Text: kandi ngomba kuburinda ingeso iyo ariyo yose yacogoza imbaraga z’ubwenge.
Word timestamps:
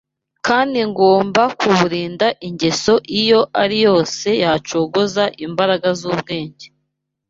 kandi 0.47 0.79
ngomba 0.91 1.43
kuburinda 1.59 2.27
ingeso 2.47 2.93
iyo 3.21 3.41
ariyo 3.61 3.83
yose 3.97 4.27
yacogoza 4.43 5.23
imbaraga 5.45 5.87
z’ubwenge. 5.99 6.65